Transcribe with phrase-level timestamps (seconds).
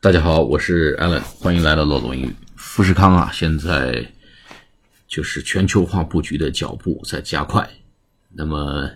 [0.00, 2.32] 大家好，我是 Allen，欢迎来到老总英语。
[2.54, 4.08] 富士康啊，现在
[5.08, 7.68] 就是全球化布局的脚步在加快。
[8.32, 8.88] 那么，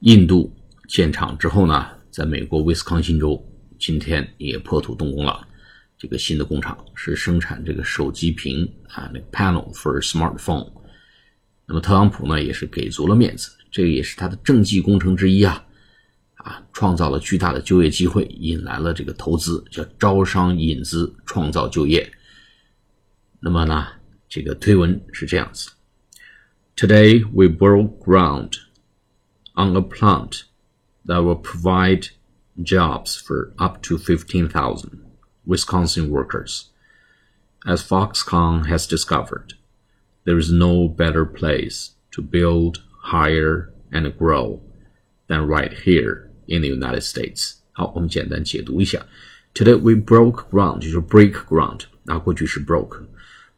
[0.00, 0.54] 印度
[0.86, 3.42] 建厂之后呢，在美国威斯康星州
[3.78, 5.48] 今天也破土动工了。
[5.96, 10.70] 这个新的工厂是生产这个手机屏啊，那个 panel for smartphone。
[11.64, 15.65] 那么特朗普呢，也是给足了面子，这个也是他的政绩工程之一啊。
[16.45, 22.11] 啊，创造了巨大的就业机会，引来了这个投资，叫招商引资，创造就业。
[23.39, 23.87] 那么呢，
[24.27, 25.71] 这个推文是这样子：
[26.75, 28.53] Today we broke ground
[29.53, 30.43] on a plant
[31.05, 32.09] that will provide
[32.57, 35.01] jobs for up to 15,000
[35.45, 36.69] Wisconsin workers.
[37.65, 39.53] As Foxconn has discovered,
[40.23, 44.61] there is no better place to build, hire, and grow
[45.27, 47.53] than right here in the United States。
[47.71, 49.05] 好，我们简单解读一下。
[49.53, 52.99] Today we broke ground，就是 break ground，啊，过去是 broke，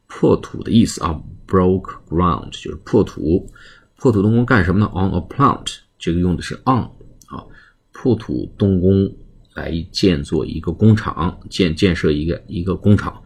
[0.07, 1.21] 破土的意思啊。
[1.45, 3.51] broke ground 就是破土，
[3.97, 4.89] 破土动工干什么呢？
[4.95, 6.89] On a plant，这个用的是 on
[7.27, 7.45] 啊，
[7.91, 9.13] 破土动工
[9.53, 13.21] 来建做一个工厂，建建设一个一个工厂。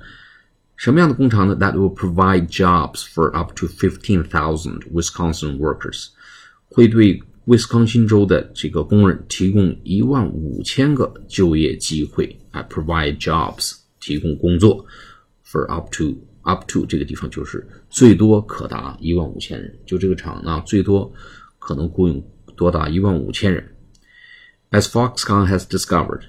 [0.76, 1.56] 什么样的工厂呢？
[1.56, 6.08] That will provide jobs for up to fifteen thousand Wisconsin workers，
[6.68, 14.86] 会对 威斯康星州的这个工人提供一万五千个就业机会啊，provide jobs 提供工作，
[15.46, 21.12] for up to up to 这个地方就是最多可达一万五千人，就这个厂呢最多
[21.60, 22.24] 可能雇佣
[22.56, 23.76] 多达一万五千人。
[24.72, 26.24] As Foxconn has discovered，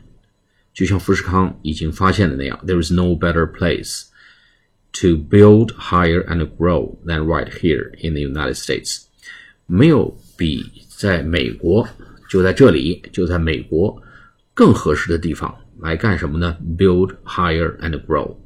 [0.72, 4.04] 就像富士康已经发现的那样，there is no better place
[4.92, 9.02] to build, hire and grow than right here in the United States，
[9.66, 10.64] 没有比
[10.95, 11.87] 在美国，
[12.29, 14.01] 就在这里，就在美国，
[14.53, 18.37] 更合适的地方来干什么呢？Build, hire and grow，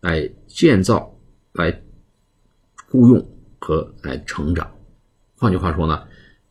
[0.00, 1.14] 来建造、
[1.52, 1.82] 来
[2.88, 4.68] 雇佣和来成长。
[5.36, 6.02] 换句话说呢，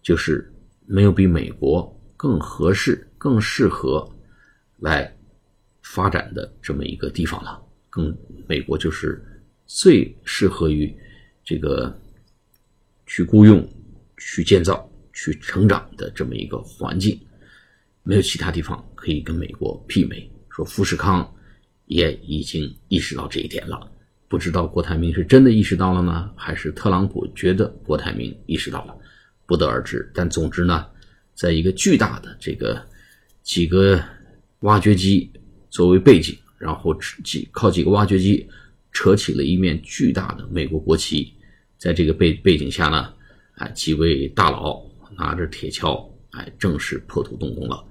[0.01, 0.53] 就是
[0.85, 4.07] 没有比美国更合适、更适合
[4.79, 5.13] 来
[5.81, 7.61] 发展的这么一个地方了。
[7.89, 8.15] 更
[8.47, 9.21] 美国就是
[9.65, 10.95] 最适合于
[11.43, 11.93] 这个
[13.05, 13.67] 去雇佣、
[14.17, 14.90] 去建造。
[15.13, 17.19] 去成长的这么一个环境，
[18.03, 20.29] 没有其他地方可以跟美国媲美。
[20.49, 21.33] 说富士康
[21.85, 23.89] 也已经意识到这一点了，
[24.27, 28.93] 不知道郭台铭是真的意识到了呢，还是特朗普觉得郭台铭意识到了，
[29.45, 30.11] 不得而知。
[30.13, 30.85] 但总之呢，
[31.33, 32.85] 在一个巨大的这个
[33.43, 34.03] 几个
[34.59, 35.31] 挖掘机
[35.69, 38.45] 作为背景，然后几靠几个挖掘机
[38.91, 41.33] 扯起了一面巨大的美国国旗，
[41.77, 43.13] 在这个背背景下呢，
[43.55, 44.90] 啊，几位大佬。
[45.17, 47.85] 拿着铁锹，哎，正式破土动工了，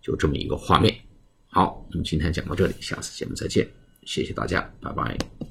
[0.00, 0.94] 就这么一个画面。
[1.48, 3.68] 好，我们今天讲到这里，下次节目再见，
[4.04, 5.42] 谢谢大家，拜拜。